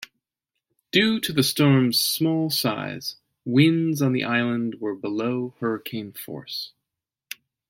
[0.91, 6.71] Due to the storm's small size, winds on the island were below hurricane force.